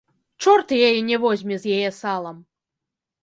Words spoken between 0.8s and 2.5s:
яе не возьме з яе салам.